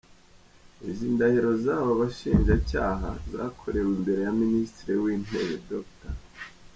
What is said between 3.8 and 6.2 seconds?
imbere ya Minisitiri w’Intebe Dr.